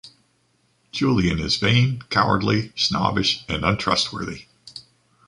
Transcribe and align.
Julian 0.91 1.37
is 1.39 1.57
vain, 1.57 2.01
cowardly, 2.09 2.71
snobbish, 2.75 3.45
and 3.47 3.63
untrustworthy. 3.63 4.45